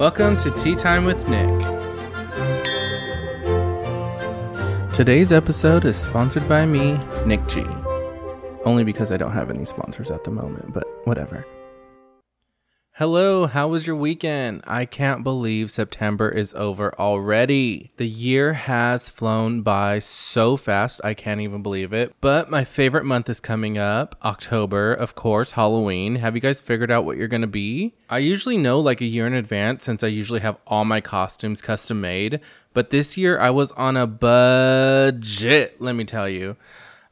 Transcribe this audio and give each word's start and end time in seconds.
Welcome 0.00 0.38
to 0.38 0.50
Tea 0.52 0.76
Time 0.76 1.04
with 1.04 1.28
Nick. 1.28 1.46
Today's 4.94 5.30
episode 5.30 5.84
is 5.84 5.94
sponsored 5.94 6.48
by 6.48 6.64
me, 6.64 6.98
Nick 7.26 7.46
G. 7.48 7.66
Only 8.64 8.82
because 8.82 9.12
I 9.12 9.18
don't 9.18 9.32
have 9.32 9.50
any 9.50 9.66
sponsors 9.66 10.10
at 10.10 10.24
the 10.24 10.30
moment, 10.30 10.72
but 10.72 10.86
whatever. 11.04 11.44
Hello, 13.00 13.46
how 13.46 13.66
was 13.66 13.86
your 13.86 13.96
weekend? 13.96 14.60
I 14.66 14.84
can't 14.84 15.24
believe 15.24 15.70
September 15.70 16.28
is 16.28 16.52
over 16.52 16.94
already. 17.00 17.92
The 17.96 18.06
year 18.06 18.52
has 18.52 19.08
flown 19.08 19.62
by 19.62 20.00
so 20.00 20.58
fast, 20.58 21.00
I 21.02 21.14
can't 21.14 21.40
even 21.40 21.62
believe 21.62 21.94
it. 21.94 22.14
But 22.20 22.50
my 22.50 22.62
favorite 22.62 23.06
month 23.06 23.30
is 23.30 23.40
coming 23.40 23.78
up 23.78 24.16
October, 24.22 24.92
of 24.92 25.14
course, 25.14 25.52
Halloween. 25.52 26.16
Have 26.16 26.34
you 26.34 26.42
guys 26.42 26.60
figured 26.60 26.90
out 26.90 27.06
what 27.06 27.16
you're 27.16 27.26
gonna 27.26 27.46
be? 27.46 27.94
I 28.10 28.18
usually 28.18 28.58
know 28.58 28.78
like 28.78 29.00
a 29.00 29.06
year 29.06 29.26
in 29.26 29.32
advance 29.32 29.82
since 29.82 30.04
I 30.04 30.08
usually 30.08 30.40
have 30.40 30.58
all 30.66 30.84
my 30.84 31.00
costumes 31.00 31.62
custom 31.62 32.02
made. 32.02 32.38
But 32.74 32.90
this 32.90 33.16
year 33.16 33.40
I 33.40 33.48
was 33.48 33.72
on 33.72 33.96
a 33.96 34.06
budget, 34.06 35.80
let 35.80 35.94
me 35.94 36.04
tell 36.04 36.28
you. 36.28 36.58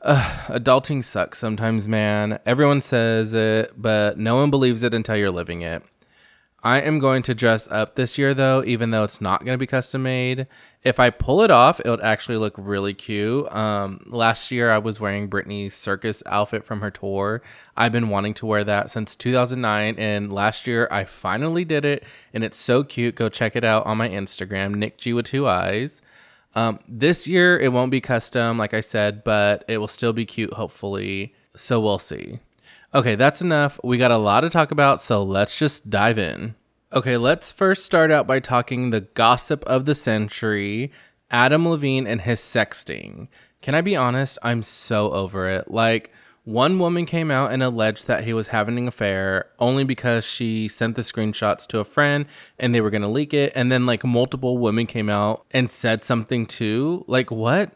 Ugh, 0.02 0.52
adulting 0.52 1.02
sucks 1.02 1.38
sometimes, 1.38 1.88
man. 1.88 2.38
Everyone 2.46 2.80
says 2.80 3.34
it, 3.34 3.72
but 3.76 4.16
no 4.16 4.36
one 4.36 4.50
believes 4.50 4.82
it 4.84 4.94
until 4.94 5.16
you're 5.16 5.30
living 5.30 5.62
it. 5.62 5.82
I 6.62 6.80
am 6.80 6.98
going 6.98 7.22
to 7.22 7.34
dress 7.34 7.68
up 7.70 7.94
this 7.94 8.18
year 8.18 8.34
though, 8.34 8.64
even 8.64 8.90
though 8.90 9.04
it's 9.04 9.20
not 9.20 9.44
going 9.44 9.54
to 9.54 9.58
be 9.58 9.66
custom 9.66 10.02
made. 10.02 10.46
If 10.82 10.98
I 10.98 11.10
pull 11.10 11.42
it 11.42 11.50
off, 11.52 11.80
it 11.80 11.88
would 11.88 12.00
actually 12.00 12.36
look 12.36 12.54
really 12.58 12.94
cute. 12.94 13.50
Um, 13.54 14.04
last 14.06 14.50
year 14.50 14.70
I 14.70 14.78
was 14.78 15.00
wearing 15.00 15.30
Britney's 15.30 15.74
circus 15.74 16.22
outfit 16.26 16.64
from 16.64 16.80
her 16.80 16.90
tour. 16.90 17.42
I've 17.76 17.92
been 17.92 18.08
wanting 18.08 18.34
to 18.34 18.46
wear 18.46 18.64
that 18.64 18.90
since 18.90 19.14
2009, 19.14 19.96
and 19.98 20.32
last 20.32 20.66
year 20.66 20.88
I 20.90 21.04
finally 21.04 21.64
did 21.64 21.84
it, 21.84 22.04
and 22.34 22.42
it's 22.42 22.58
so 22.58 22.82
cute. 22.82 23.14
Go 23.14 23.28
check 23.28 23.54
it 23.54 23.64
out 23.64 23.86
on 23.86 23.96
my 23.96 24.08
Instagram, 24.08 24.74
Nick 24.74 24.98
G 24.98 25.12
with 25.12 25.26
two 25.26 25.46
eyes. 25.48 26.02
Um, 26.54 26.78
this 26.88 27.26
year 27.26 27.58
it 27.58 27.72
won't 27.72 27.90
be 27.90 28.00
custom, 28.00 28.58
like 28.58 28.74
I 28.74 28.80
said, 28.80 29.22
but 29.22 29.64
it 29.68 29.78
will 29.78 29.88
still 29.88 30.12
be 30.12 30.26
cute, 30.26 30.54
hopefully. 30.54 31.34
So 31.56 31.80
we'll 31.80 31.98
see. 31.98 32.40
Okay, 32.94 33.14
that's 33.14 33.42
enough. 33.42 33.78
We 33.84 33.98
got 33.98 34.10
a 34.10 34.18
lot 34.18 34.40
to 34.40 34.50
talk 34.50 34.70
about, 34.70 35.02
so 35.02 35.22
let's 35.22 35.58
just 35.58 35.90
dive 35.90 36.18
in. 36.18 36.54
Okay, 36.92 37.18
let's 37.18 37.52
first 37.52 37.84
start 37.84 38.10
out 38.10 38.26
by 38.26 38.40
talking 38.40 38.90
the 38.90 39.02
gossip 39.02 39.62
of 39.64 39.84
the 39.84 39.94
century 39.94 40.90
Adam 41.30 41.68
Levine 41.68 42.06
and 42.06 42.22
his 42.22 42.40
sexting. 42.40 43.28
Can 43.60 43.74
I 43.74 43.82
be 43.82 43.94
honest? 43.94 44.38
I'm 44.42 44.62
so 44.62 45.12
over 45.12 45.48
it. 45.48 45.70
Like, 45.70 46.12
one 46.48 46.78
woman 46.78 47.04
came 47.04 47.30
out 47.30 47.52
and 47.52 47.62
alleged 47.62 48.06
that 48.06 48.24
he 48.24 48.32
was 48.32 48.48
having 48.48 48.78
an 48.78 48.88
affair 48.88 49.50
only 49.58 49.84
because 49.84 50.24
she 50.24 50.66
sent 50.66 50.96
the 50.96 51.02
screenshots 51.02 51.66
to 51.66 51.78
a 51.78 51.84
friend 51.84 52.24
and 52.58 52.74
they 52.74 52.80
were 52.80 52.88
going 52.88 53.02
to 53.02 53.08
leak 53.08 53.34
it. 53.34 53.52
And 53.54 53.70
then, 53.70 53.84
like, 53.84 54.02
multiple 54.02 54.56
women 54.56 54.86
came 54.86 55.10
out 55.10 55.44
and 55.50 55.70
said 55.70 56.04
something 56.04 56.46
too. 56.46 57.04
Like, 57.06 57.30
what? 57.30 57.72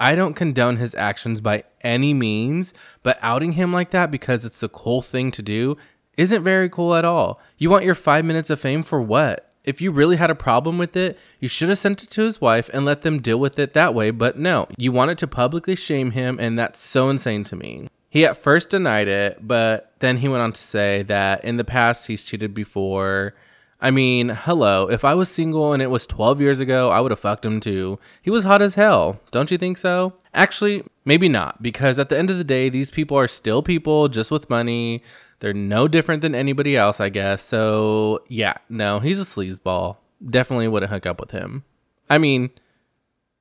I 0.00 0.16
don't 0.16 0.34
condone 0.34 0.78
his 0.78 0.92
actions 0.96 1.40
by 1.40 1.62
any 1.82 2.12
means, 2.12 2.74
but 3.04 3.16
outing 3.22 3.52
him 3.52 3.72
like 3.72 3.92
that 3.92 4.10
because 4.10 4.44
it's 4.44 4.58
the 4.58 4.68
cool 4.68 5.02
thing 5.02 5.30
to 5.30 5.40
do 5.40 5.76
isn't 6.16 6.42
very 6.42 6.68
cool 6.68 6.96
at 6.96 7.04
all. 7.04 7.40
You 7.58 7.70
want 7.70 7.84
your 7.84 7.94
five 7.94 8.24
minutes 8.24 8.50
of 8.50 8.58
fame 8.58 8.82
for 8.82 9.00
what? 9.00 9.52
If 9.62 9.80
you 9.80 9.92
really 9.92 10.16
had 10.16 10.30
a 10.30 10.34
problem 10.34 10.78
with 10.78 10.96
it, 10.96 11.16
you 11.38 11.48
should 11.48 11.68
have 11.68 11.78
sent 11.78 12.02
it 12.02 12.10
to 12.10 12.22
his 12.22 12.40
wife 12.40 12.68
and 12.72 12.84
let 12.84 13.02
them 13.02 13.22
deal 13.22 13.38
with 13.38 13.56
it 13.56 13.72
that 13.74 13.94
way, 13.94 14.10
but 14.10 14.36
no, 14.36 14.66
you 14.76 14.90
wanted 14.90 15.16
to 15.18 15.28
publicly 15.28 15.76
shame 15.76 16.10
him, 16.10 16.38
and 16.40 16.58
that's 16.58 16.80
so 16.80 17.08
insane 17.08 17.44
to 17.44 17.54
me. 17.54 17.88
He 18.16 18.24
at 18.24 18.38
first 18.38 18.70
denied 18.70 19.08
it, 19.08 19.46
but 19.46 19.92
then 19.98 20.16
he 20.16 20.28
went 20.28 20.40
on 20.40 20.52
to 20.52 20.58
say 20.58 21.02
that 21.02 21.44
in 21.44 21.58
the 21.58 21.64
past 21.64 22.06
he's 22.06 22.24
cheated 22.24 22.54
before. 22.54 23.34
I 23.78 23.90
mean, 23.90 24.30
hello, 24.30 24.88
if 24.88 25.04
I 25.04 25.12
was 25.12 25.28
single 25.28 25.74
and 25.74 25.82
it 25.82 25.90
was 25.90 26.06
12 26.06 26.40
years 26.40 26.58
ago, 26.58 26.88
I 26.88 27.00
would 27.00 27.12
have 27.12 27.20
fucked 27.20 27.44
him 27.44 27.60
too. 27.60 27.98
He 28.22 28.30
was 28.30 28.44
hot 28.44 28.62
as 28.62 28.74
hell, 28.74 29.20
don't 29.32 29.50
you 29.50 29.58
think 29.58 29.76
so? 29.76 30.14
Actually, 30.32 30.82
maybe 31.04 31.28
not, 31.28 31.62
because 31.62 31.98
at 31.98 32.08
the 32.08 32.18
end 32.18 32.30
of 32.30 32.38
the 32.38 32.42
day, 32.42 32.70
these 32.70 32.90
people 32.90 33.18
are 33.18 33.28
still 33.28 33.62
people 33.62 34.08
just 34.08 34.30
with 34.30 34.48
money. 34.48 35.02
They're 35.40 35.52
no 35.52 35.86
different 35.86 36.22
than 36.22 36.34
anybody 36.34 36.74
else, 36.74 37.00
I 37.00 37.10
guess. 37.10 37.42
So, 37.42 38.24
yeah, 38.28 38.54
no, 38.70 38.98
he's 38.98 39.20
a 39.20 39.24
sleazeball. 39.24 39.98
Definitely 40.26 40.68
wouldn't 40.68 40.90
hook 40.90 41.04
up 41.04 41.20
with 41.20 41.32
him. 41.32 41.64
I 42.08 42.16
mean, 42.16 42.48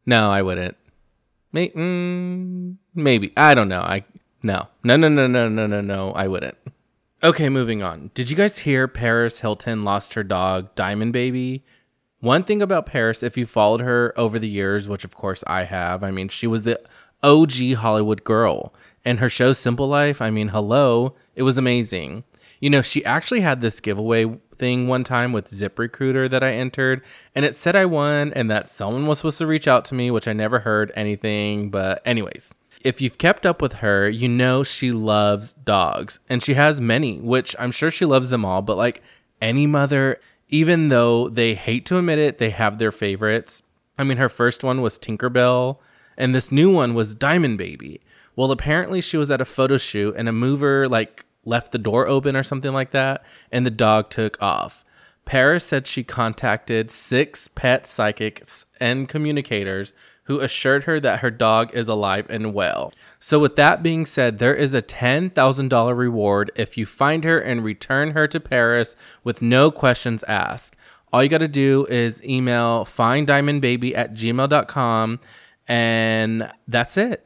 no, 0.06 0.30
I 0.30 0.42
wouldn't. 0.42 0.76
May- 1.54 1.70
mm, 1.70 2.76
maybe. 2.94 3.32
I 3.38 3.54
don't 3.54 3.70
know. 3.70 3.80
I 3.80 4.04
no, 4.46 4.68
no, 4.84 4.96
no, 4.96 5.10
no, 5.10 5.26
no, 5.26 5.50
no, 5.50 5.66
no, 5.66 5.82
no. 5.82 6.12
I 6.12 6.28
wouldn't. 6.28 6.56
Okay, 7.24 7.50
moving 7.50 7.82
on. 7.82 8.12
Did 8.14 8.30
you 8.30 8.36
guys 8.36 8.60
hear 8.60 8.88
Paris 8.88 9.40
Hilton 9.40 9.84
lost 9.84 10.14
her 10.14 10.24
dog, 10.24 10.76
Diamond 10.76 11.14
Baby? 11.14 11.66
One 12.20 12.44
thing 12.44 12.62
about 12.62 12.86
Paris, 12.86 13.24
if 13.24 13.38
you 13.38 13.48
followed 13.48 13.82
her 13.82 14.14
over 14.16 14.38
the 14.38 14.48
years, 14.48 14.88
which 14.88 15.04
of 15.04 15.16
course 15.16 15.44
I 15.48 15.64
have, 15.64 16.04
I 16.04 16.12
mean, 16.12 16.30
she 16.30 16.46
was 16.46 16.64
the 16.64 16.80
OG 17.24 17.74
Hollywood 17.78 18.24
girl. 18.24 18.72
And 19.04 19.20
her 19.20 19.30
show, 19.30 19.52
Simple 19.52 19.88
Life, 19.88 20.22
I 20.22 20.30
mean, 20.30 20.50
hello, 20.50 21.16
it 21.36 21.42
was 21.42 21.58
amazing. 21.58 22.24
You 22.60 22.70
know, 22.70 22.84
she 22.84 23.04
actually 23.04 23.42
had 23.42 23.62
this 23.62 23.80
giveaway 23.80 24.38
thing 24.56 24.88
one 24.88 25.04
time 25.04 25.32
with 25.34 25.50
ZipRecruiter 25.50 26.30
that 26.30 26.44
I 26.44 26.54
entered, 26.54 27.02
and 27.34 27.46
it 27.46 27.56
said 27.56 27.76
I 27.76 27.86
won 27.86 28.32
and 28.34 28.50
that 28.52 28.70
someone 28.70 29.08
was 29.08 29.18
supposed 29.20 29.40
to 29.40 29.48
reach 29.48 29.68
out 29.68 29.86
to 29.86 29.96
me, 29.96 30.12
which 30.12 30.28
I 30.28 30.34
never 30.34 30.60
heard 30.60 30.92
anything. 30.96 31.72
But, 31.72 32.04
anyways, 32.06 32.54
if 32.86 33.02
you've 33.02 33.18
kept 33.18 33.48
up 33.48 33.64
with 33.64 33.74
her, 33.74 34.08
you 34.08 34.30
know 34.30 34.64
she 34.64 34.92
loves 34.92 35.54
dogs 35.54 36.20
and 36.30 36.44
she 36.44 36.54
has 36.54 36.80
many, 36.80 37.20
which 37.20 37.56
I'm 37.58 37.72
sure 37.72 37.90
she 37.90 38.06
loves 38.06 38.30
them 38.30 38.46
all, 38.46 38.62
but 38.62 38.78
like 38.78 39.02
any 39.42 39.66
mother, 39.66 40.20
even 40.50 40.90
though 40.90 41.28
they 41.28 41.56
hate 41.56 41.88
to 41.88 41.98
admit 41.98 42.20
it, 42.20 42.38
they 42.38 42.52
have 42.52 42.78
their 42.78 42.92
favorites. 42.92 43.64
I 43.98 44.04
mean, 44.04 44.18
her 44.18 44.30
first 44.30 44.64
one 44.64 44.84
was 44.84 45.00
Tinkerbell, 45.00 45.80
and 46.16 46.36
this 46.36 46.52
new 46.52 46.72
one 46.72 46.94
was 46.94 47.16
Diamond 47.16 47.58
Baby. 47.58 48.02
Well, 48.36 48.52
apparently 48.52 49.02
she 49.02 49.18
was 49.18 49.32
at 49.32 49.42
a 49.42 49.46
photo 49.46 49.78
shoot 49.78 50.14
and 50.16 50.30
a 50.30 50.32
mover 50.32 50.88
like 50.88 51.26
left 51.44 51.72
the 51.72 51.80
door 51.80 52.08
open 52.08 52.36
or 52.36 52.44
something 52.44 52.72
like 52.72 52.92
that, 52.92 53.26
and 53.52 53.66
the 53.66 53.72
dog 53.72 54.12
took 54.12 54.40
off. 54.40 54.85
Paris 55.26 55.66
said 55.66 55.88
she 55.88 56.04
contacted 56.04 56.92
six 56.92 57.48
pet 57.48 57.88
psychics 57.88 58.68
and 58.80 59.10
communicators 59.10 59.92
who 60.26 60.40
assured 60.40 60.86
her 60.86 61.00
that 61.00 61.20
her 61.20 61.32
dog 61.32 61.74
is 61.74 61.88
alive 61.88 62.26
and 62.30 62.54
well. 62.54 62.92
So, 63.20 63.40
with 63.40 63.56
that 63.56 63.84
being 63.84 64.06
said, 64.06 64.40
there 64.40 64.56
is 64.56 64.74
a 64.74 64.82
$10,000 64.82 65.98
reward 65.98 66.52
if 66.56 66.78
you 66.78 66.86
find 66.86 67.24
her 67.24 67.40
and 67.40 67.64
return 67.64 68.12
her 68.12 68.28
to 68.28 68.40
Paris 68.40 68.96
with 69.24 69.42
no 69.42 69.72
questions 69.72 70.24
asked. 70.28 70.76
All 71.14 71.24
you 71.24 71.30
got 71.30 71.38
to 71.40 71.48
do 71.48 71.86
is 71.86 72.24
email 72.24 72.86
finddiamondbaby 72.86 73.96
at 73.96 74.14
gmail.com, 74.14 75.20
and 75.68 76.52
that's 76.68 76.98
it. 76.98 77.26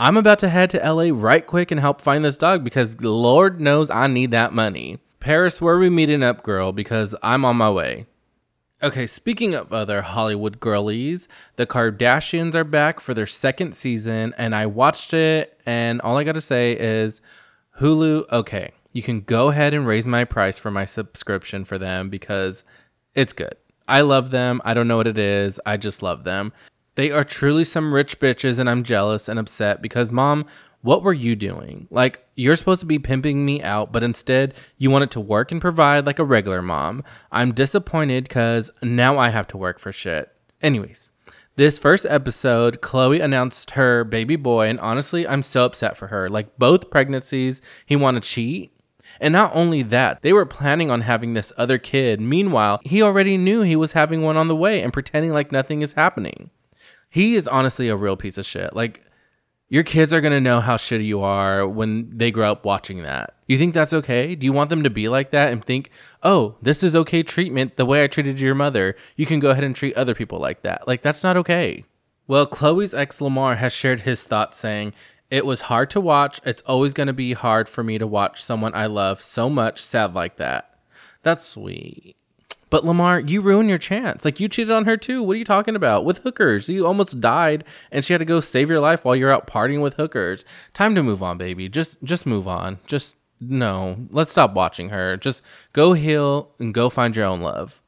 I'm 0.00 0.16
about 0.16 0.38
to 0.40 0.48
head 0.48 0.70
to 0.70 0.78
LA 0.78 1.10
right 1.12 1.46
quick 1.46 1.70
and 1.70 1.80
help 1.80 2.00
find 2.00 2.24
this 2.24 2.36
dog 2.36 2.64
because 2.64 3.00
Lord 3.00 3.60
knows 3.60 3.90
I 3.90 4.06
need 4.06 4.30
that 4.30 4.52
money. 4.52 4.98
Paris, 5.22 5.60
where 5.60 5.78
we 5.78 5.88
meeting 5.88 6.24
up, 6.24 6.42
girl? 6.42 6.72
Because 6.72 7.14
I'm 7.22 7.44
on 7.44 7.56
my 7.56 7.70
way. 7.70 8.06
Okay, 8.82 9.06
speaking 9.06 9.54
of 9.54 9.72
other 9.72 10.02
Hollywood 10.02 10.58
girlies, 10.58 11.28
the 11.54 11.64
Kardashians 11.64 12.56
are 12.56 12.64
back 12.64 12.98
for 12.98 13.14
their 13.14 13.28
second 13.28 13.76
season, 13.76 14.34
and 14.36 14.52
I 14.52 14.66
watched 14.66 15.14
it, 15.14 15.60
and 15.64 16.00
all 16.00 16.18
I 16.18 16.24
gotta 16.24 16.40
say 16.40 16.72
is 16.72 17.20
Hulu, 17.78 18.32
okay, 18.32 18.72
you 18.90 19.00
can 19.00 19.20
go 19.20 19.50
ahead 19.50 19.72
and 19.72 19.86
raise 19.86 20.08
my 20.08 20.24
price 20.24 20.58
for 20.58 20.72
my 20.72 20.86
subscription 20.86 21.64
for 21.64 21.78
them 21.78 22.10
because 22.10 22.64
it's 23.14 23.32
good. 23.32 23.54
I 23.86 24.00
love 24.00 24.32
them. 24.32 24.60
I 24.64 24.74
don't 24.74 24.88
know 24.88 24.96
what 24.96 25.06
it 25.06 25.18
is. 25.18 25.60
I 25.64 25.76
just 25.76 26.02
love 26.02 26.24
them. 26.24 26.52
They 26.96 27.12
are 27.12 27.22
truly 27.22 27.62
some 27.62 27.94
rich 27.94 28.18
bitches, 28.18 28.58
and 28.58 28.68
I'm 28.68 28.82
jealous 28.82 29.28
and 29.28 29.38
upset 29.38 29.80
because, 29.80 30.10
mom, 30.10 30.46
what 30.82 31.02
were 31.02 31.12
you 31.12 31.34
doing? 31.34 31.86
Like, 31.90 32.24
you're 32.34 32.56
supposed 32.56 32.80
to 32.80 32.86
be 32.86 32.98
pimping 32.98 33.44
me 33.44 33.62
out, 33.62 33.92
but 33.92 34.02
instead 34.02 34.54
you 34.76 34.90
wanted 34.90 35.10
to 35.12 35.20
work 35.20 35.50
and 35.50 35.60
provide 35.60 36.06
like 36.06 36.18
a 36.18 36.24
regular 36.24 36.60
mom. 36.60 37.02
I'm 37.30 37.54
disappointed 37.54 38.24
because 38.24 38.70
now 38.82 39.18
I 39.18 39.30
have 39.30 39.48
to 39.48 39.56
work 39.56 39.78
for 39.78 39.92
shit. 39.92 40.30
Anyways, 40.60 41.10
this 41.56 41.78
first 41.78 42.04
episode, 42.06 42.80
Khloe 42.80 43.22
announced 43.22 43.72
her 43.72 44.04
baby 44.04 44.36
boy, 44.36 44.68
and 44.68 44.80
honestly, 44.80 45.26
I'm 45.26 45.42
so 45.42 45.66
upset 45.66 45.96
for 45.96 46.08
her. 46.08 46.28
Like, 46.28 46.58
both 46.58 46.90
pregnancies, 46.90 47.62
he 47.86 47.94
wanted 47.94 48.22
to 48.22 48.28
cheat. 48.28 48.72
And 49.20 49.32
not 49.32 49.54
only 49.54 49.82
that, 49.82 50.22
they 50.22 50.32
were 50.32 50.46
planning 50.46 50.90
on 50.90 51.02
having 51.02 51.34
this 51.34 51.52
other 51.56 51.78
kid. 51.78 52.20
Meanwhile, 52.20 52.80
he 52.84 53.02
already 53.02 53.36
knew 53.36 53.60
he 53.60 53.76
was 53.76 53.92
having 53.92 54.22
one 54.22 54.36
on 54.36 54.48
the 54.48 54.56
way 54.56 54.82
and 54.82 54.92
pretending 54.92 55.32
like 55.32 55.52
nothing 55.52 55.82
is 55.82 55.92
happening. 55.92 56.50
He 57.10 57.36
is 57.36 57.46
honestly 57.46 57.88
a 57.88 57.96
real 57.96 58.16
piece 58.16 58.38
of 58.38 58.46
shit. 58.46 58.74
Like, 58.74 59.04
your 59.72 59.82
kids 59.82 60.12
are 60.12 60.20
going 60.20 60.34
to 60.34 60.40
know 60.40 60.60
how 60.60 60.76
shitty 60.76 61.06
you 61.06 61.22
are 61.22 61.66
when 61.66 62.06
they 62.14 62.30
grow 62.30 62.52
up 62.52 62.62
watching 62.62 63.04
that. 63.04 63.34
You 63.46 63.56
think 63.56 63.72
that's 63.72 63.94
okay? 63.94 64.34
Do 64.34 64.44
you 64.44 64.52
want 64.52 64.68
them 64.68 64.82
to 64.82 64.90
be 64.90 65.08
like 65.08 65.30
that 65.30 65.50
and 65.50 65.64
think, 65.64 65.88
oh, 66.22 66.56
this 66.60 66.82
is 66.82 66.94
okay 66.94 67.22
treatment 67.22 67.76
the 67.76 67.86
way 67.86 68.04
I 68.04 68.06
treated 68.06 68.38
your 68.38 68.54
mother? 68.54 68.94
You 69.16 69.24
can 69.24 69.40
go 69.40 69.48
ahead 69.48 69.64
and 69.64 69.74
treat 69.74 69.94
other 69.94 70.14
people 70.14 70.38
like 70.38 70.60
that. 70.60 70.86
Like, 70.86 71.00
that's 71.00 71.22
not 71.22 71.38
okay. 71.38 71.86
Well, 72.26 72.46
Khloe's 72.46 72.92
ex 72.92 73.18
Lamar 73.22 73.56
has 73.56 73.72
shared 73.72 74.00
his 74.00 74.24
thoughts 74.24 74.58
saying, 74.58 74.92
It 75.30 75.46
was 75.46 75.62
hard 75.62 75.88
to 75.90 76.02
watch. 76.02 76.38
It's 76.44 76.60
always 76.66 76.92
going 76.92 77.06
to 77.06 77.14
be 77.14 77.32
hard 77.32 77.66
for 77.66 77.82
me 77.82 77.96
to 77.96 78.06
watch 78.06 78.44
someone 78.44 78.74
I 78.74 78.84
love 78.84 79.22
so 79.22 79.48
much 79.48 79.82
sad 79.82 80.12
like 80.12 80.36
that. 80.36 80.68
That's 81.22 81.46
sweet. 81.46 82.14
But 82.72 82.86
Lamar, 82.86 83.20
you 83.20 83.42
ruined 83.42 83.68
your 83.68 83.76
chance. 83.76 84.24
Like 84.24 84.40
you 84.40 84.48
cheated 84.48 84.70
on 84.70 84.86
her 84.86 84.96
too. 84.96 85.22
What 85.22 85.34
are 85.34 85.38
you 85.38 85.44
talking 85.44 85.76
about? 85.76 86.06
With 86.06 86.20
hookers. 86.20 86.70
You 86.70 86.86
almost 86.86 87.20
died 87.20 87.64
and 87.90 88.02
she 88.02 88.14
had 88.14 88.20
to 88.20 88.24
go 88.24 88.40
save 88.40 88.70
your 88.70 88.80
life 88.80 89.04
while 89.04 89.14
you're 89.14 89.30
out 89.30 89.46
partying 89.46 89.82
with 89.82 89.96
hookers. 89.96 90.42
Time 90.72 90.94
to 90.94 91.02
move 91.02 91.22
on, 91.22 91.36
baby. 91.36 91.68
Just 91.68 92.02
just 92.02 92.24
move 92.24 92.48
on. 92.48 92.78
Just 92.86 93.16
no. 93.38 94.06
Let's 94.08 94.30
stop 94.30 94.54
watching 94.54 94.88
her. 94.88 95.18
Just 95.18 95.42
go 95.74 95.92
heal 95.92 96.48
and 96.58 96.72
go 96.72 96.88
find 96.88 97.14
your 97.14 97.26
own 97.26 97.42
love. 97.42 97.82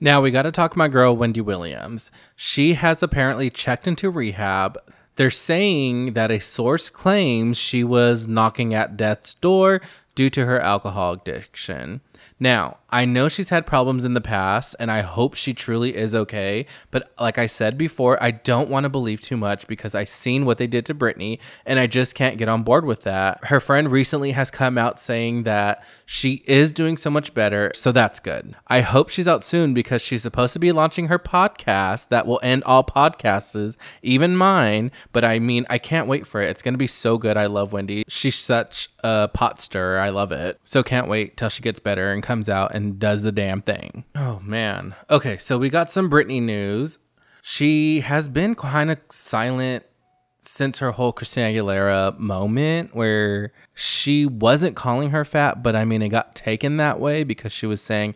Now 0.00 0.20
we 0.20 0.32
got 0.32 0.42
to 0.42 0.50
talk 0.50 0.74
my 0.74 0.88
girl 0.88 1.16
Wendy 1.16 1.40
Williams. 1.40 2.10
She 2.34 2.74
has 2.74 3.04
apparently 3.04 3.48
checked 3.48 3.86
into 3.86 4.10
rehab. 4.10 4.76
They're 5.14 5.30
saying 5.30 6.14
that 6.14 6.32
a 6.32 6.40
source 6.40 6.90
claims 6.90 7.58
she 7.58 7.84
was 7.84 8.26
knocking 8.26 8.74
at 8.74 8.96
death's 8.96 9.34
door 9.34 9.80
due 10.16 10.30
to 10.30 10.46
her 10.46 10.58
alcohol 10.58 11.12
addiction. 11.12 12.00
Now, 12.40 12.78
I 12.90 13.04
know 13.04 13.28
she's 13.28 13.48
had 13.50 13.66
problems 13.66 14.04
in 14.04 14.14
the 14.14 14.20
past 14.20 14.74
and 14.78 14.90
I 14.90 15.02
hope 15.02 15.34
she 15.34 15.54
truly 15.54 15.96
is 15.96 16.14
okay. 16.14 16.66
But 16.90 17.12
like 17.20 17.38
I 17.38 17.46
said 17.46 17.78
before, 17.78 18.22
I 18.22 18.32
don't 18.32 18.68
want 18.68 18.84
to 18.84 18.90
believe 18.90 19.20
too 19.20 19.36
much 19.36 19.66
because 19.66 19.94
I've 19.94 20.08
seen 20.08 20.44
what 20.44 20.58
they 20.58 20.66
did 20.66 20.84
to 20.86 20.94
Britney 20.94 21.38
and 21.64 21.78
I 21.78 21.86
just 21.86 22.14
can't 22.14 22.38
get 22.38 22.48
on 22.48 22.62
board 22.62 22.84
with 22.84 23.02
that. 23.02 23.44
Her 23.44 23.60
friend 23.60 23.90
recently 23.90 24.32
has 24.32 24.50
come 24.50 24.76
out 24.76 25.00
saying 25.00 25.44
that 25.44 25.84
she 26.04 26.42
is 26.46 26.72
doing 26.72 26.96
so 26.96 27.10
much 27.10 27.34
better. 27.34 27.70
So 27.74 27.92
that's 27.92 28.18
good. 28.18 28.56
I 28.66 28.80
hope 28.80 29.10
she's 29.10 29.28
out 29.28 29.44
soon 29.44 29.74
because 29.74 30.02
she's 30.02 30.22
supposed 30.22 30.52
to 30.54 30.58
be 30.58 30.72
launching 30.72 31.06
her 31.06 31.20
podcast 31.20 32.08
that 32.08 32.26
will 32.26 32.40
end 32.42 32.64
all 32.64 32.82
podcasts, 32.82 33.76
even 34.02 34.36
mine. 34.36 34.90
But 35.12 35.24
I 35.24 35.38
mean, 35.38 35.66
I 35.70 35.78
can't 35.78 36.08
wait 36.08 36.26
for 36.26 36.42
it. 36.42 36.50
It's 36.50 36.62
going 36.62 36.74
to 36.74 36.78
be 36.78 36.88
so 36.88 37.16
good. 37.16 37.36
I 37.36 37.46
love 37.46 37.72
Wendy. 37.72 38.04
She's 38.08 38.34
such 38.34 38.88
a 39.04 39.28
pot 39.28 39.60
stirrer. 39.60 40.00
I 40.00 40.08
love 40.08 40.32
it. 40.32 40.58
So 40.64 40.82
can't 40.82 41.06
wait 41.06 41.36
till 41.36 41.48
she 41.48 41.62
gets 41.62 41.78
better 41.78 42.12
and 42.12 42.22
comes 42.22 42.48
out 42.48 42.74
and 42.74 42.79
does 42.98 43.22
the 43.22 43.32
damn 43.32 43.62
thing. 43.62 44.04
Oh 44.14 44.40
man. 44.40 44.94
Okay, 45.08 45.38
so 45.38 45.58
we 45.58 45.70
got 45.70 45.90
some 45.90 46.10
Britney 46.10 46.42
news. 46.42 46.98
She 47.42 48.00
has 48.00 48.28
been 48.28 48.54
kind 48.54 48.90
of 48.90 48.98
silent 49.10 49.84
since 50.42 50.78
her 50.78 50.92
whole 50.92 51.12
Christina 51.12 51.48
Aguilera 51.48 52.18
moment 52.18 52.94
where 52.94 53.52
she 53.74 54.26
wasn't 54.26 54.76
calling 54.76 55.10
her 55.10 55.24
fat, 55.24 55.62
but 55.62 55.76
I 55.76 55.84
mean, 55.84 56.02
it 56.02 56.08
got 56.08 56.34
taken 56.34 56.76
that 56.78 56.98
way 56.98 57.24
because 57.24 57.52
she 57.52 57.66
was 57.66 57.80
saying, 57.80 58.14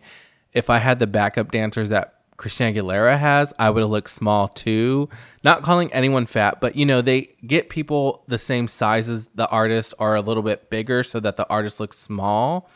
if 0.53 0.69
I 0.69 0.79
had 0.79 0.99
the 0.99 1.07
backup 1.07 1.51
dancers 1.51 1.89
that 1.89 2.13
Christina 2.37 2.73
Aguilera 2.73 3.17
has, 3.17 3.53
I 3.57 3.69
would 3.69 3.81
have 3.81 3.89
looked 3.89 4.09
small 4.09 4.47
too. 4.47 5.09
Not 5.43 5.61
calling 5.61 5.91
anyone 5.93 6.25
fat, 6.25 6.59
but 6.59 6.75
you 6.75 6.85
know, 6.85 7.01
they 7.01 7.35
get 7.45 7.69
people 7.69 8.23
the 8.27 8.37
same 8.37 8.67
size 8.67 9.07
as 9.07 9.29
the 9.35 9.47
artist 9.47 9.93
or 9.99 10.15
a 10.15 10.21
little 10.21 10.43
bit 10.43 10.69
bigger 10.69 11.03
so 11.03 11.19
that 11.19 11.35
the 11.37 11.47
artist 11.49 11.79
looks 11.79 11.97
small. 11.97 12.69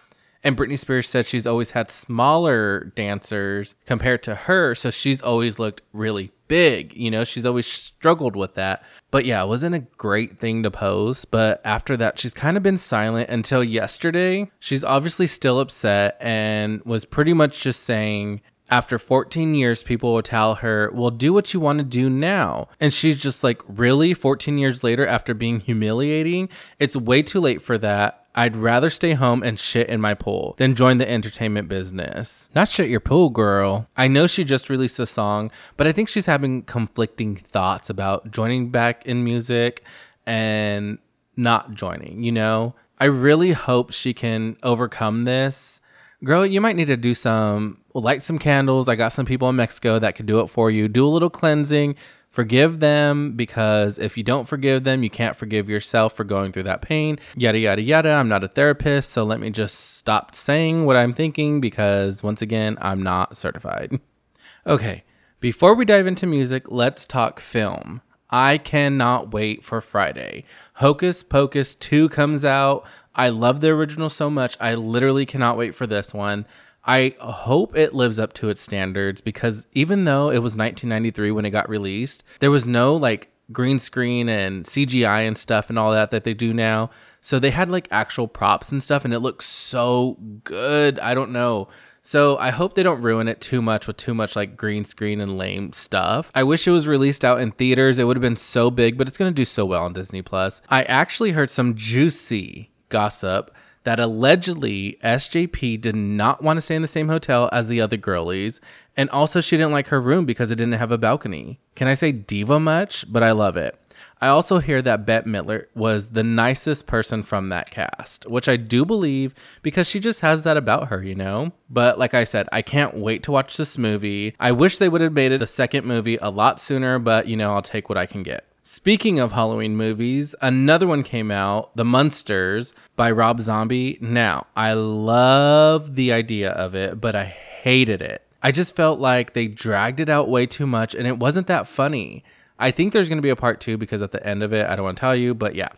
And 0.43 0.55
Britney 0.55 0.79
Spears 0.79 1.09
said 1.09 1.27
she's 1.27 1.45
always 1.45 1.71
had 1.71 1.91
smaller 1.91 2.93
dancers 2.95 3.75
compared 3.85 4.23
to 4.23 4.35
her, 4.35 4.73
so 4.73 4.89
she's 4.89 5.21
always 5.21 5.59
looked 5.59 5.81
really 5.91 6.31
big. 6.47 6.95
You 6.95 7.11
know, 7.11 7.23
she's 7.23 7.45
always 7.45 7.67
struggled 7.67 8.35
with 8.35 8.55
that. 8.55 8.83
But 9.11 9.25
yeah, 9.25 9.43
it 9.43 9.47
wasn't 9.47 9.75
a 9.75 9.79
great 9.79 10.39
thing 10.39 10.63
to 10.63 10.71
pose. 10.71 11.25
But 11.25 11.61
after 11.65 11.97
that, 11.97 12.19
she's 12.19 12.33
kind 12.33 12.55
of 12.55 12.63
been 12.63 12.77
silent 12.77 13.29
until 13.29 13.63
yesterday. 13.63 14.49
She's 14.59 14.83
obviously 14.83 15.27
still 15.27 15.59
upset 15.59 16.17
and 16.21 16.83
was 16.85 17.05
pretty 17.05 17.33
much 17.33 17.61
just 17.61 17.83
saying, 17.83 18.41
after 18.71 18.99
14 18.99 19.55
years, 19.55 19.81
people 19.83 20.13
will 20.13 20.21
tell 20.21 20.55
her, 20.55 20.91
Well, 20.93 21.09
do 21.09 21.33
what 21.33 21.53
you 21.53 21.59
want 21.59 21.79
to 21.79 21.83
do 21.83 22.09
now. 22.09 22.67
And 22.79 22.93
she's 22.93 23.17
just 23.17 23.43
like, 23.43 23.61
Really? 23.67 24.13
14 24.13 24.57
years 24.57 24.83
later, 24.83 25.05
after 25.05 25.33
being 25.33 25.59
humiliating? 25.59 26.49
It's 26.77 26.95
way 26.95 27.21
too 27.23 27.39
late 27.39 27.61
for 27.61 27.77
that. 27.79 28.18
I'd 28.35 28.55
rather 28.55 28.89
stay 28.89 29.13
home 29.13 29.43
and 29.43 29.59
shit 29.59 29.89
in 29.89 29.99
my 29.99 30.13
pool 30.13 30.55
than 30.57 30.75
join 30.75 30.97
the 30.97 31.09
entertainment 31.09 31.67
business. 31.67 32.49
Not 32.53 32.69
shit 32.69 32.89
your 32.89 32.99
pool, 32.99 33.29
girl. 33.29 33.87
I 33.97 34.07
know 34.07 34.27
she 34.27 34.43
just 34.43 34.69
released 34.69 34.99
a 34.99 35.05
song, 35.05 35.51
but 35.77 35.87
I 35.87 35.91
think 35.91 36.09
she's 36.09 36.27
having 36.27 36.61
conflicting 36.61 37.35
thoughts 37.35 37.89
about 37.89 38.31
joining 38.31 38.69
back 38.69 39.05
in 39.05 39.23
music 39.23 39.83
and 40.25 40.99
not 41.35 41.73
joining, 41.73 42.23
you 42.23 42.31
know? 42.31 42.75
I 42.99 43.05
really 43.05 43.53
hope 43.53 43.91
she 43.91 44.13
can 44.13 44.57
overcome 44.61 45.23
this. 45.23 45.79
Girl, 46.23 46.45
you 46.45 46.59
might 46.59 46.75
need 46.75 46.87
to 46.87 46.97
do 46.97 47.13
some, 47.13 47.79
light 47.93 48.23
some 48.23 48.37
candles. 48.37 48.89
I 48.89 48.95
got 48.95 49.13
some 49.13 49.25
people 49.25 49.49
in 49.49 49.55
Mexico 49.55 49.99
that 49.99 50.15
can 50.15 50.25
do 50.25 50.41
it 50.41 50.47
for 50.47 50.69
you. 50.69 50.89
Do 50.89 51.07
a 51.07 51.09
little 51.09 51.29
cleansing, 51.29 51.95
Forgive 52.29 52.79
them 52.79 53.33
because 53.33 53.97
if 53.97 54.15
you 54.15 54.23
don't 54.23 54.47
forgive 54.47 54.83
them, 54.83 55.03
you 55.03 55.09
can't 55.09 55.35
forgive 55.35 55.67
yourself 55.67 56.15
for 56.15 56.23
going 56.23 56.51
through 56.51 56.63
that 56.63 56.81
pain. 56.81 57.19
Yada, 57.35 57.57
yada, 57.57 57.81
yada. 57.81 58.11
I'm 58.11 58.29
not 58.29 58.43
a 58.43 58.47
therapist, 58.47 59.09
so 59.09 59.23
let 59.23 59.39
me 59.39 59.49
just 59.49 59.95
stop 59.95 60.35
saying 60.35 60.85
what 60.85 60.95
I'm 60.95 61.13
thinking 61.13 61.59
because, 61.59 62.21
once 62.21 62.41
again, 62.41 62.77
I'm 62.79 63.01
not 63.01 63.35
certified. 63.35 63.99
okay, 64.67 65.03
before 65.39 65.73
we 65.73 65.85
dive 65.85 66.05
into 66.05 66.27
music, 66.27 66.65
let's 66.69 67.05
talk 67.05 67.39
film. 67.39 68.01
I 68.29 68.59
cannot 68.59 69.33
wait 69.33 69.63
for 69.63 69.81
Friday. 69.81 70.43
Hocus 70.75 71.23
Pocus 71.23 71.73
2 71.73 72.09
comes 72.09 72.45
out. 72.45 72.85
I 73.15 73.29
love 73.29 73.61
the 73.61 73.69
original 73.69 74.09
so 74.09 74.29
much. 74.29 74.55
I 74.61 74.75
literally 74.75 75.25
cannot 75.25 75.57
wait 75.57 75.73
for 75.73 75.87
this 75.87 76.13
one. 76.13 76.45
I 76.89 77.13
hope 77.19 77.77
it 77.77 77.93
lives 77.93 78.17
up 78.17 78.33
to 78.33 78.49
its 78.49 78.61
standards 78.61 79.21
because 79.21 79.67
even 79.73 80.05
though 80.05 80.31
it 80.31 80.39
was 80.39 80.55
1993 80.55 81.29
when 81.29 81.45
it 81.45 81.51
got 81.51 81.69
released, 81.69 82.23
there 82.39 82.49
was 82.49 82.65
no 82.65 82.95
like 82.95 83.29
green 83.51 83.77
screen 83.77 84.27
and 84.27 84.65
CGI 84.65 85.27
and 85.27 85.37
stuff 85.37 85.69
and 85.69 85.77
all 85.77 85.91
that 85.91 86.09
that 86.09 86.23
they 86.23 86.33
do 86.33 86.51
now. 86.51 86.89
So 87.21 87.37
they 87.37 87.51
had 87.51 87.69
like 87.69 87.87
actual 87.91 88.27
props 88.27 88.71
and 88.71 88.81
stuff 88.81 89.05
and 89.05 89.13
it 89.13 89.19
looks 89.19 89.45
so 89.45 90.17
good. 90.43 90.97
I 90.97 91.13
don't 91.13 91.31
know. 91.31 91.67
So 92.01 92.37
I 92.37 92.49
hope 92.49 92.73
they 92.73 92.81
don't 92.81 93.03
ruin 93.03 93.27
it 93.27 93.39
too 93.39 93.61
much 93.61 93.85
with 93.85 93.97
too 93.97 94.15
much 94.15 94.35
like 94.35 94.57
green 94.57 94.83
screen 94.83 95.21
and 95.21 95.37
lame 95.37 95.73
stuff. 95.73 96.31
I 96.33 96.41
wish 96.41 96.67
it 96.67 96.71
was 96.71 96.87
released 96.87 97.23
out 97.23 97.39
in 97.39 97.51
theaters. 97.51 97.99
It 97.99 98.05
would 98.05 98.17
have 98.17 98.21
been 98.21 98.35
so 98.35 98.71
big, 98.71 98.97
but 98.97 99.07
it's 99.07 99.17
going 99.17 99.31
to 99.31 99.35
do 99.35 99.45
so 99.45 99.63
well 99.63 99.83
on 99.83 99.93
Disney 99.93 100.23
Plus. 100.23 100.59
I 100.69 100.85
actually 100.85 101.33
heard 101.33 101.51
some 101.51 101.75
juicy 101.75 102.71
gossip 102.89 103.53
that 103.83 103.99
allegedly 103.99 104.97
SJP 105.03 105.81
did 105.81 105.95
not 105.95 106.43
want 106.43 106.57
to 106.57 106.61
stay 106.61 106.75
in 106.75 106.81
the 106.81 106.87
same 106.87 107.09
hotel 107.09 107.49
as 107.51 107.67
the 107.67 107.81
other 107.81 107.97
girlies, 107.97 108.59
and 108.97 109.09
also 109.09 109.41
she 109.41 109.57
didn't 109.57 109.71
like 109.71 109.87
her 109.87 110.01
room 110.01 110.25
because 110.25 110.51
it 110.51 110.55
didn't 110.55 110.73
have 110.73 110.91
a 110.91 110.97
balcony. 110.97 111.59
Can 111.75 111.87
I 111.87 111.93
say 111.93 112.11
diva 112.11 112.59
much? 112.59 113.05
But 113.11 113.23
I 113.23 113.31
love 113.31 113.57
it. 113.57 113.79
I 114.21 114.27
also 114.27 114.59
hear 114.59 114.81
that 114.81 115.05
Bette 115.05 115.29
Midler 115.29 115.67
was 115.73 116.09
the 116.09 116.23
nicest 116.23 116.85
person 116.85 117.23
from 117.23 117.47
that 117.49 117.71
cast, 117.71 118.29
which 118.29 118.49
I 118.49 118.57
do 118.57 118.83
believe 118.83 119.33
because 119.61 119.87
she 119.87 120.01
just 120.01 120.19
has 120.19 120.43
that 120.43 120.57
about 120.57 120.89
her, 120.89 121.01
you 121.01 121.15
know? 121.15 121.53
But 121.69 121.97
like 121.97 122.13
I 122.13 122.25
said, 122.25 122.49
I 122.51 122.61
can't 122.61 122.97
wait 122.97 123.23
to 123.23 123.31
watch 123.31 123.55
this 123.55 123.77
movie. 123.77 124.35
I 124.37 124.51
wish 124.51 124.77
they 124.77 124.89
would 124.89 124.99
have 124.99 125.13
made 125.13 125.31
it 125.31 125.41
a 125.41 125.47
second 125.47 125.85
movie 125.85 126.17
a 126.21 126.29
lot 126.29 126.59
sooner, 126.59 126.99
but 126.99 127.27
you 127.27 127.37
know, 127.37 127.53
I'll 127.53 127.61
take 127.61 127.87
what 127.87 127.97
I 127.97 128.05
can 128.05 128.23
get. 128.23 128.45
Speaking 128.71 129.19
of 129.19 129.31
Halloween 129.31 129.75
movies, 129.75 130.35
another 130.43 130.85
one 130.85 131.01
came 131.01 131.31
out, 131.31 131.75
The 131.75 131.83
Munsters 131.83 132.71
by 132.95 133.09
Rob 133.09 133.41
Zombie. 133.41 133.97
Now, 133.99 134.45
I 134.55 134.73
love 134.73 135.95
the 135.95 136.13
idea 136.13 136.51
of 136.51 136.75
it, 136.75 137.01
but 137.01 137.15
I 137.15 137.25
hated 137.25 138.03
it. 138.03 138.21
I 138.43 138.51
just 138.51 138.75
felt 138.75 138.99
like 138.99 139.33
they 139.33 139.47
dragged 139.47 139.99
it 139.99 140.07
out 140.07 140.29
way 140.29 140.45
too 140.45 140.67
much 140.67 140.93
and 140.93 141.07
it 141.07 141.17
wasn't 141.17 141.47
that 141.47 141.67
funny. 141.67 142.23
I 142.59 142.71
think 142.71 142.93
there's 142.93 143.07
going 143.07 143.17
to 143.17 143.23
be 143.23 143.29
a 143.29 143.35
part 143.35 143.59
two 143.59 143.77
because 143.77 144.01
at 144.01 144.11
the 144.11 144.25
end 144.25 144.43
of 144.43 144.53
it, 144.53 144.67
I 144.67 144.75
don't 144.75 144.85
want 144.85 144.97
to 144.97 145.01
tell 145.01 145.15
you, 145.15 145.33
but 145.33 145.55
yeah. 145.55 145.69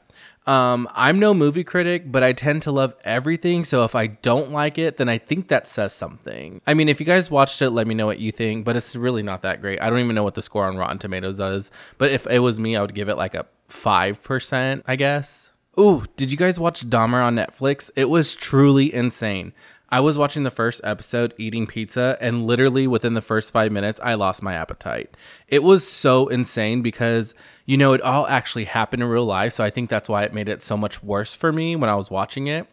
Um, 0.47 0.89
I'm 0.93 1.19
no 1.19 1.35
movie 1.35 1.63
critic, 1.63 2.11
but 2.11 2.23
I 2.23 2.33
tend 2.33 2.63
to 2.63 2.71
love 2.71 2.95
everything. 3.03 3.63
So 3.63 3.83
if 3.83 3.93
I 3.93 4.07
don't 4.07 4.51
like 4.51 4.79
it, 4.79 4.97
then 4.97 5.07
I 5.07 5.19
think 5.19 5.49
that 5.49 5.67
says 5.67 5.93
something. 5.93 6.61
I 6.65 6.73
mean, 6.73 6.89
if 6.89 6.99
you 6.99 7.05
guys 7.05 7.29
watched 7.29 7.61
it, 7.61 7.69
let 7.69 7.85
me 7.85 7.93
know 7.93 8.07
what 8.07 8.19
you 8.19 8.31
think, 8.31 8.65
but 8.65 8.75
it's 8.75 8.95
really 8.95 9.21
not 9.21 9.43
that 9.43 9.61
great. 9.61 9.79
I 9.81 9.89
don't 9.89 9.99
even 9.99 10.15
know 10.15 10.23
what 10.23 10.33
the 10.33 10.41
score 10.41 10.65
on 10.65 10.77
Rotten 10.77 10.97
Tomatoes 10.97 11.39
is. 11.39 11.69
But 11.99 12.11
if 12.11 12.25
it 12.25 12.39
was 12.39 12.59
me, 12.59 12.75
I 12.75 12.81
would 12.81 12.95
give 12.95 13.07
it 13.07 13.17
like 13.17 13.35
a 13.35 13.45
5%, 13.69 14.81
I 14.87 14.95
guess. 14.95 15.51
Ooh, 15.79 16.05
did 16.17 16.31
you 16.31 16.37
guys 16.37 16.59
watch 16.59 16.89
Dahmer 16.89 17.23
on 17.23 17.35
Netflix? 17.35 17.91
It 17.95 18.09
was 18.09 18.35
truly 18.35 18.93
insane. 18.93 19.53
I 19.93 19.99
was 19.99 20.17
watching 20.17 20.43
the 20.43 20.51
first 20.51 20.79
episode 20.85 21.33
eating 21.37 21.67
pizza, 21.67 22.17
and 22.21 22.47
literally 22.47 22.87
within 22.87 23.13
the 23.13 23.21
first 23.21 23.51
five 23.51 23.73
minutes, 23.73 23.99
I 24.01 24.13
lost 24.13 24.41
my 24.41 24.53
appetite. 24.53 25.17
It 25.49 25.63
was 25.63 25.85
so 25.85 26.29
insane 26.29 26.81
because, 26.81 27.33
you 27.65 27.75
know, 27.75 27.91
it 27.91 27.99
all 27.99 28.25
actually 28.27 28.65
happened 28.65 29.03
in 29.03 29.09
real 29.09 29.25
life. 29.25 29.51
So 29.51 29.65
I 29.65 29.69
think 29.69 29.89
that's 29.89 30.07
why 30.07 30.23
it 30.23 30.33
made 30.33 30.47
it 30.47 30.63
so 30.63 30.77
much 30.77 31.03
worse 31.03 31.35
for 31.35 31.51
me 31.51 31.75
when 31.75 31.89
I 31.89 31.95
was 31.95 32.09
watching 32.09 32.47
it. 32.47 32.67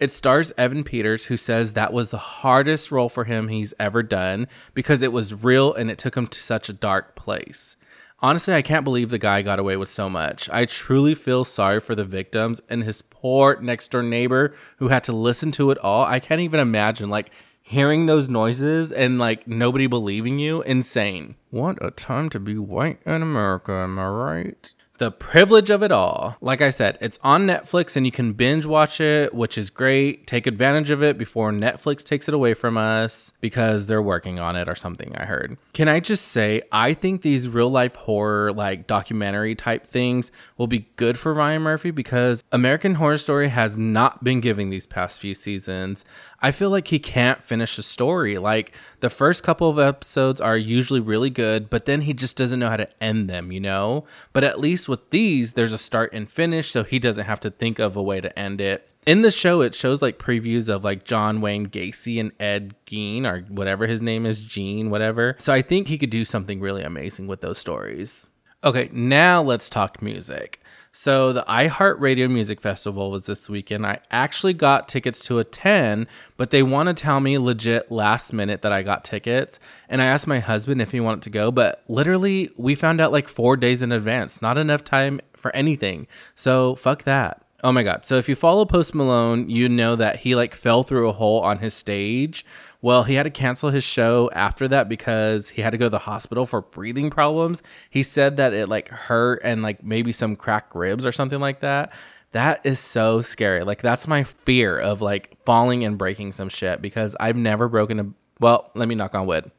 It 0.00 0.10
stars 0.10 0.52
Evan 0.58 0.82
Peters, 0.82 1.26
who 1.26 1.36
says 1.36 1.74
that 1.74 1.92
was 1.92 2.10
the 2.10 2.18
hardest 2.18 2.90
role 2.90 3.08
for 3.08 3.22
him 3.22 3.46
he's 3.46 3.72
ever 3.78 4.02
done 4.02 4.48
because 4.74 5.00
it 5.00 5.12
was 5.12 5.44
real 5.44 5.72
and 5.72 5.92
it 5.92 5.98
took 5.98 6.16
him 6.16 6.26
to 6.26 6.40
such 6.40 6.68
a 6.68 6.72
dark 6.72 7.14
place. 7.14 7.76
Honestly, 8.24 8.54
I 8.54 8.62
can't 8.62 8.84
believe 8.84 9.10
the 9.10 9.18
guy 9.18 9.42
got 9.42 9.58
away 9.58 9.76
with 9.76 9.90
so 9.90 10.08
much. 10.08 10.48
I 10.50 10.64
truly 10.64 11.14
feel 11.14 11.44
sorry 11.44 11.78
for 11.78 11.94
the 11.94 12.06
victims 12.06 12.62
and 12.70 12.82
his 12.82 13.02
poor 13.02 13.60
next 13.60 13.90
door 13.90 14.02
neighbor 14.02 14.54
who 14.78 14.88
had 14.88 15.04
to 15.04 15.12
listen 15.12 15.52
to 15.52 15.70
it 15.70 15.76
all. 15.80 16.06
I 16.06 16.20
can't 16.20 16.40
even 16.40 16.58
imagine 16.58 17.10
like 17.10 17.30
hearing 17.60 18.06
those 18.06 18.30
noises 18.30 18.90
and 18.90 19.18
like 19.18 19.46
nobody 19.46 19.86
believing 19.86 20.38
you. 20.38 20.62
Insane. 20.62 21.34
What 21.50 21.76
a 21.84 21.90
time 21.90 22.30
to 22.30 22.40
be 22.40 22.56
white 22.56 23.02
in 23.04 23.20
America, 23.20 23.72
am 23.72 23.98
I 23.98 24.06
right? 24.06 24.72
The 24.98 25.10
privilege 25.10 25.70
of 25.70 25.82
it 25.82 25.90
all. 25.90 26.36
Like 26.40 26.60
I 26.60 26.70
said, 26.70 26.98
it's 27.00 27.18
on 27.22 27.46
Netflix 27.46 27.96
and 27.96 28.06
you 28.06 28.12
can 28.12 28.32
binge 28.32 28.64
watch 28.64 29.00
it, 29.00 29.34
which 29.34 29.58
is 29.58 29.70
great. 29.70 30.26
Take 30.26 30.46
advantage 30.46 30.90
of 30.90 31.02
it 31.02 31.18
before 31.18 31.50
Netflix 31.50 32.04
takes 32.04 32.28
it 32.28 32.34
away 32.34 32.54
from 32.54 32.76
us 32.76 33.32
because 33.40 33.86
they're 33.86 34.02
working 34.02 34.38
on 34.38 34.54
it 34.54 34.68
or 34.68 34.74
something, 34.74 35.14
I 35.16 35.24
heard. 35.24 35.56
Can 35.72 35.88
I 35.88 35.98
just 36.00 36.26
say, 36.26 36.62
I 36.70 36.94
think 36.94 37.22
these 37.22 37.48
real 37.48 37.70
life 37.70 37.96
horror, 37.96 38.52
like 38.52 38.86
documentary 38.86 39.54
type 39.54 39.84
things, 39.84 40.30
will 40.56 40.68
be 40.68 40.88
good 40.96 41.18
for 41.18 41.34
Ryan 41.34 41.62
Murphy 41.62 41.90
because 41.90 42.44
American 42.52 42.94
Horror 42.94 43.18
Story 43.18 43.48
has 43.48 43.76
not 43.76 44.22
been 44.22 44.40
giving 44.40 44.70
these 44.70 44.86
past 44.86 45.20
few 45.20 45.34
seasons. 45.34 46.04
I 46.44 46.52
feel 46.52 46.68
like 46.68 46.88
he 46.88 46.98
can't 46.98 47.42
finish 47.42 47.78
a 47.78 47.82
story. 47.82 48.36
Like 48.36 48.70
the 49.00 49.08
first 49.08 49.42
couple 49.42 49.70
of 49.70 49.78
episodes 49.78 50.42
are 50.42 50.58
usually 50.58 51.00
really 51.00 51.30
good, 51.30 51.70
but 51.70 51.86
then 51.86 52.02
he 52.02 52.12
just 52.12 52.36
doesn't 52.36 52.60
know 52.60 52.68
how 52.68 52.76
to 52.76 53.02
end 53.02 53.30
them, 53.30 53.50
you 53.50 53.60
know? 53.60 54.04
But 54.34 54.44
at 54.44 54.60
least 54.60 54.86
with 54.86 55.08
these, 55.08 55.54
there's 55.54 55.72
a 55.72 55.78
start 55.78 56.12
and 56.12 56.30
finish, 56.30 56.70
so 56.70 56.84
he 56.84 56.98
doesn't 56.98 57.24
have 57.24 57.40
to 57.40 57.50
think 57.50 57.78
of 57.78 57.96
a 57.96 58.02
way 58.02 58.20
to 58.20 58.38
end 58.38 58.60
it. 58.60 58.86
In 59.06 59.22
the 59.22 59.30
show, 59.30 59.62
it 59.62 59.74
shows 59.74 60.02
like 60.02 60.18
previews 60.18 60.68
of 60.68 60.84
like 60.84 61.04
John 61.04 61.40
Wayne 61.40 61.66
Gacy 61.68 62.20
and 62.20 62.32
Ed 62.38 62.74
Gein 62.86 63.24
or 63.24 63.46
whatever 63.50 63.86
his 63.86 64.02
name 64.02 64.26
is, 64.26 64.42
Gene, 64.42 64.90
whatever. 64.90 65.36
So 65.38 65.50
I 65.50 65.62
think 65.62 65.88
he 65.88 65.96
could 65.96 66.10
do 66.10 66.26
something 66.26 66.60
really 66.60 66.82
amazing 66.82 67.26
with 67.26 67.40
those 67.40 67.56
stories. 67.56 68.28
Okay, 68.62 68.90
now 68.92 69.42
let's 69.42 69.70
talk 69.70 70.02
music. 70.02 70.60
So 70.96 71.32
the 71.32 71.42
iHeartRadio 71.48 72.30
Music 72.30 72.60
Festival 72.60 73.10
was 73.10 73.26
this 73.26 73.50
weekend. 73.50 73.84
I 73.84 73.98
actually 74.12 74.54
got 74.54 74.86
tickets 74.86 75.20
to 75.26 75.40
attend, 75.40 76.06
but 76.36 76.50
they 76.50 76.62
want 76.62 76.86
to 76.86 76.94
tell 76.94 77.18
me 77.18 77.36
legit 77.36 77.90
last 77.90 78.32
minute 78.32 78.62
that 78.62 78.70
I 78.70 78.82
got 78.82 79.04
tickets. 79.04 79.58
And 79.88 80.00
I 80.00 80.04
asked 80.04 80.28
my 80.28 80.38
husband 80.38 80.80
if 80.80 80.92
he 80.92 81.00
wanted 81.00 81.22
to 81.22 81.30
go, 81.30 81.50
but 81.50 81.82
literally 81.88 82.48
we 82.56 82.76
found 82.76 83.00
out 83.00 83.10
like 83.10 83.26
four 83.26 83.56
days 83.56 83.82
in 83.82 83.90
advance. 83.90 84.40
Not 84.40 84.56
enough 84.56 84.84
time 84.84 85.20
for 85.32 85.54
anything. 85.54 86.06
So 86.36 86.76
fuck 86.76 87.02
that. 87.02 87.44
Oh 87.64 87.72
my 87.72 87.82
god. 87.82 88.04
So 88.04 88.14
if 88.14 88.28
you 88.28 88.36
follow 88.36 88.64
Post 88.64 88.94
Malone, 88.94 89.50
you 89.50 89.68
know 89.68 89.96
that 89.96 90.20
he 90.20 90.36
like 90.36 90.54
fell 90.54 90.84
through 90.84 91.08
a 91.08 91.12
hole 91.12 91.40
on 91.40 91.58
his 91.58 91.74
stage 91.74 92.46
well, 92.84 93.04
he 93.04 93.14
had 93.14 93.22
to 93.22 93.30
cancel 93.30 93.70
his 93.70 93.82
show 93.82 94.28
after 94.34 94.68
that 94.68 94.90
because 94.90 95.48
he 95.48 95.62
had 95.62 95.70
to 95.70 95.78
go 95.78 95.86
to 95.86 95.90
the 95.90 96.00
hospital 96.00 96.44
for 96.44 96.60
breathing 96.60 97.08
problems. 97.08 97.62
He 97.88 98.02
said 98.02 98.36
that 98.36 98.52
it 98.52 98.68
like 98.68 98.88
hurt 98.88 99.40
and 99.42 99.62
like 99.62 99.82
maybe 99.82 100.12
some 100.12 100.36
cracked 100.36 100.74
ribs 100.74 101.06
or 101.06 101.10
something 101.10 101.40
like 101.40 101.60
that. 101.60 101.94
That 102.32 102.60
is 102.62 102.78
so 102.78 103.22
scary. 103.22 103.64
Like 103.64 103.80
that's 103.80 104.06
my 104.06 104.22
fear 104.22 104.78
of 104.78 105.00
like 105.00 105.34
falling 105.46 105.82
and 105.82 105.96
breaking 105.96 106.32
some 106.32 106.50
shit 106.50 106.82
because 106.82 107.16
I've 107.18 107.36
never 107.36 107.70
broken 107.70 108.00
a 108.00 108.10
well, 108.38 108.70
let 108.74 108.86
me 108.86 108.94
knock 108.94 109.14
on 109.14 109.26
wood. 109.26 109.50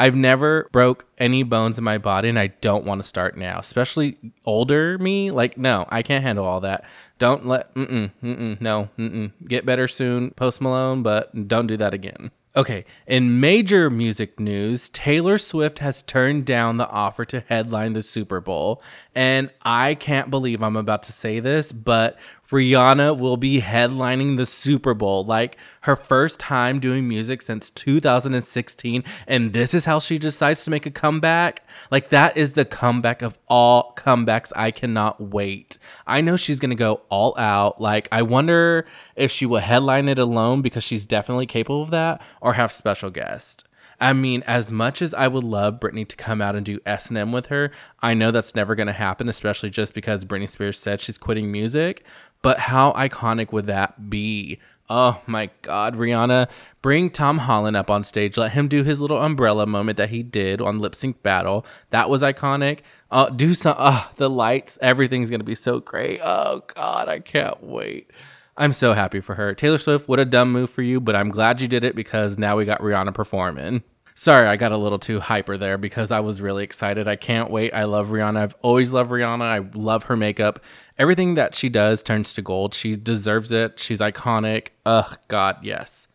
I've 0.00 0.16
never 0.16 0.66
broke 0.72 1.04
any 1.18 1.42
bones 1.42 1.76
in 1.76 1.84
my 1.84 1.98
body 1.98 2.30
and 2.30 2.38
I 2.38 2.46
don't 2.46 2.86
want 2.86 3.02
to 3.02 3.06
start 3.06 3.36
now, 3.36 3.58
especially 3.58 4.16
older 4.46 4.96
me. 4.96 5.30
Like, 5.30 5.58
no, 5.58 5.84
I 5.90 6.00
can't 6.00 6.24
handle 6.24 6.46
all 6.46 6.60
that. 6.60 6.84
Don't 7.18 7.46
let, 7.46 7.74
mm-mm, 7.74 8.10
mm-mm, 8.24 8.58
no, 8.62 8.88
mm-mm. 8.98 9.30
Get 9.46 9.66
better 9.66 9.86
soon, 9.86 10.30
Post 10.30 10.62
Malone, 10.62 11.02
but 11.02 11.46
don't 11.46 11.66
do 11.66 11.76
that 11.76 11.92
again. 11.92 12.30
Okay, 12.56 12.86
in 13.06 13.38
major 13.40 13.90
music 13.90 14.40
news, 14.40 14.88
Taylor 14.88 15.38
Swift 15.38 15.80
has 15.80 16.02
turned 16.02 16.46
down 16.46 16.78
the 16.78 16.88
offer 16.88 17.26
to 17.26 17.44
headline 17.48 17.92
the 17.92 18.02
Super 18.02 18.40
Bowl. 18.40 18.82
And 19.14 19.52
I 19.62 19.94
can't 19.94 20.30
believe 20.30 20.62
I'm 20.62 20.76
about 20.76 21.02
to 21.04 21.12
say 21.12 21.40
this, 21.40 21.72
but 21.72 22.18
Rihanna 22.50 23.18
will 23.18 23.36
be 23.36 23.60
headlining 23.60 24.36
the 24.36 24.46
Super 24.46 24.94
Bowl, 24.94 25.24
like 25.24 25.56
her 25.82 25.96
first 25.96 26.40
time 26.40 26.80
doing 26.80 27.08
music 27.08 27.42
since 27.42 27.70
2016. 27.70 29.04
And 29.26 29.52
this 29.52 29.72
is 29.72 29.84
how 29.84 30.00
she 30.00 30.18
decides 30.18 30.64
to 30.64 30.70
make 30.70 30.86
a 30.86 30.90
comeback. 30.90 31.62
Like, 31.90 32.08
that 32.08 32.36
is 32.36 32.54
the 32.54 32.64
comeback 32.64 33.22
of 33.22 33.38
all 33.48 33.94
comebacks. 33.96 34.52
I 34.56 34.70
cannot 34.70 35.20
wait. 35.20 35.78
I 36.06 36.20
know 36.20 36.36
she's 36.36 36.58
going 36.58 36.70
to 36.70 36.76
go 36.76 37.02
all 37.08 37.38
out. 37.38 37.80
Like, 37.80 38.08
I 38.10 38.22
wonder 38.22 38.86
if 39.16 39.30
she 39.30 39.46
will 39.46 39.60
headline 39.60 40.08
it 40.08 40.18
alone 40.18 40.62
because 40.62 40.84
she's 40.84 41.04
definitely 41.04 41.46
capable 41.46 41.82
of 41.82 41.90
that 41.90 42.20
or 42.40 42.54
have 42.54 42.72
special 42.72 43.10
guests. 43.10 43.64
I 44.00 44.14
mean, 44.14 44.42
as 44.46 44.70
much 44.70 45.02
as 45.02 45.12
I 45.12 45.28
would 45.28 45.44
love 45.44 45.78
Britney 45.78 46.08
to 46.08 46.16
come 46.16 46.40
out 46.40 46.56
and 46.56 46.64
do 46.64 46.80
S 46.86 47.10
and 47.10 47.18
M 47.18 47.32
with 47.32 47.46
her, 47.46 47.70
I 48.00 48.14
know 48.14 48.30
that's 48.30 48.54
never 48.54 48.74
going 48.74 48.86
to 48.86 48.94
happen, 48.94 49.28
especially 49.28 49.68
just 49.68 49.92
because 49.92 50.24
Britney 50.24 50.48
Spears 50.48 50.80
said 50.80 51.02
she's 51.02 51.18
quitting 51.18 51.52
music. 51.52 52.02
But 52.42 52.60
how 52.60 52.92
iconic 52.92 53.52
would 53.52 53.66
that 53.66 54.10
be? 54.10 54.58
Oh 54.88 55.22
my 55.26 55.50
God, 55.62 55.96
Rihanna, 55.96 56.48
bring 56.82 57.10
Tom 57.10 57.38
Holland 57.38 57.76
up 57.76 57.90
on 57.90 58.02
stage. 58.02 58.36
Let 58.36 58.52
him 58.52 58.66
do 58.66 58.82
his 58.82 59.00
little 59.00 59.22
umbrella 59.22 59.64
moment 59.64 59.96
that 59.98 60.10
he 60.10 60.24
did 60.24 60.60
on 60.60 60.80
Lip 60.80 60.96
Sync 60.96 61.22
Battle. 61.22 61.64
That 61.90 62.10
was 62.10 62.22
iconic. 62.22 62.80
Uh, 63.08 63.30
do 63.30 63.54
some, 63.54 63.76
uh, 63.78 64.06
the 64.16 64.28
lights, 64.28 64.78
everything's 64.80 65.30
going 65.30 65.40
to 65.40 65.44
be 65.44 65.54
so 65.54 65.78
great. 65.78 66.20
Oh 66.24 66.64
God, 66.74 67.08
I 67.08 67.20
can't 67.20 67.62
wait. 67.62 68.10
I'm 68.56 68.72
so 68.72 68.92
happy 68.92 69.20
for 69.20 69.36
her. 69.36 69.54
Taylor 69.54 69.78
Swift, 69.78 70.08
what 70.08 70.18
a 70.18 70.24
dumb 70.24 70.50
move 70.50 70.70
for 70.70 70.82
you, 70.82 71.00
but 71.00 71.14
I'm 71.14 71.30
glad 71.30 71.60
you 71.60 71.68
did 71.68 71.84
it 71.84 71.94
because 71.94 72.36
now 72.36 72.56
we 72.56 72.64
got 72.64 72.80
Rihanna 72.80 73.14
performing. 73.14 73.84
Sorry, 74.20 74.46
I 74.46 74.56
got 74.56 74.70
a 74.70 74.76
little 74.76 74.98
too 74.98 75.18
hyper 75.18 75.56
there 75.56 75.78
because 75.78 76.12
I 76.12 76.20
was 76.20 76.42
really 76.42 76.62
excited. 76.62 77.08
I 77.08 77.16
can't 77.16 77.50
wait. 77.50 77.72
I 77.72 77.84
love 77.84 78.08
Rihanna. 78.08 78.36
I've 78.36 78.54
always 78.60 78.92
loved 78.92 79.10
Rihanna. 79.10 79.40
I 79.40 79.60
love 79.72 80.02
her 80.04 80.16
makeup. 80.16 80.62
Everything 80.98 81.36
that 81.36 81.54
she 81.54 81.70
does 81.70 82.02
turns 82.02 82.34
to 82.34 82.42
gold. 82.42 82.74
She 82.74 82.96
deserves 82.96 83.50
it. 83.50 83.80
She's 83.80 84.00
iconic. 84.00 84.72
Ugh, 84.84 85.16
God, 85.28 85.56
yes. 85.62 86.06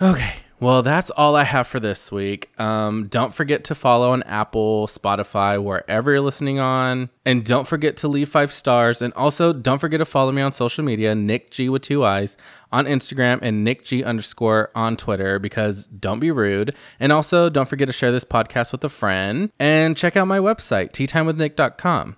Okay, 0.00 0.36
well, 0.60 0.82
that's 0.82 1.10
all 1.10 1.36
I 1.36 1.44
have 1.44 1.66
for 1.66 1.80
this 1.80 2.12
week. 2.12 2.50
Um, 2.60 3.08
don't 3.08 3.34
forget 3.34 3.64
to 3.64 3.74
follow 3.74 4.12
on 4.12 4.22
Apple, 4.24 4.86
Spotify, 4.86 5.62
wherever 5.62 6.10
you're 6.10 6.20
listening 6.20 6.58
on. 6.58 7.10
And 7.24 7.44
don't 7.44 7.66
forget 7.66 7.96
to 7.98 8.08
leave 8.08 8.28
five 8.28 8.52
stars. 8.52 9.00
And 9.00 9.14
also, 9.14 9.52
don't 9.52 9.78
forget 9.78 10.00
to 10.00 10.04
follow 10.04 10.32
me 10.32 10.42
on 10.42 10.52
social 10.52 10.84
media, 10.84 11.14
Nick 11.14 11.50
G 11.50 11.68
with 11.68 11.82
two 11.82 12.04
eyes 12.04 12.36
on 12.70 12.84
Instagram 12.84 13.38
and 13.42 13.64
Nick 13.64 13.84
G 13.84 14.04
underscore 14.04 14.70
on 14.74 14.96
Twitter 14.96 15.38
because 15.38 15.86
don't 15.86 16.20
be 16.20 16.30
rude. 16.30 16.74
And 16.98 17.10
also, 17.12 17.48
don't 17.48 17.68
forget 17.68 17.88
to 17.88 17.92
share 17.92 18.12
this 18.12 18.24
podcast 18.24 18.72
with 18.72 18.84
a 18.84 18.88
friend 18.88 19.50
and 19.58 19.96
check 19.96 20.16
out 20.16 20.28
my 20.28 20.38
website, 20.38 20.92
teatimewithnick.com. 20.92 22.16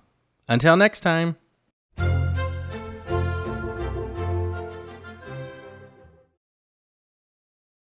Until 0.49 0.77
next 0.77 1.01
time. 1.01 1.37